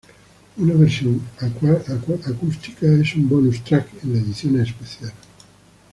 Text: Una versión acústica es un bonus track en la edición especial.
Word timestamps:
Una 0.57 0.73
versión 0.73 1.21
acústica 1.45 2.87
es 2.87 3.15
un 3.15 3.29
bonus 3.29 3.63
track 3.63 3.87
en 4.03 4.13
la 4.13 4.19
edición 4.19 4.59
especial. 4.59 5.11